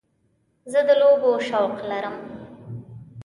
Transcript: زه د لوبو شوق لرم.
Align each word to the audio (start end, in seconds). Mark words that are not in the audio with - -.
زه 0.71 0.79
د 0.87 0.89
لوبو 1.01 1.29
شوق 1.47 1.75
لرم. 1.89 2.15